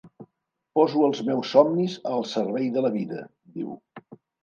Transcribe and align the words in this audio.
Poso 0.79 1.03
els 1.09 1.21
meus 1.27 1.53
somnis 1.57 1.99
al 2.15 2.27
servei 2.33 2.69
de 2.79 2.87
la 2.89 2.95
vida, 2.99 3.25
diu. 3.59 3.81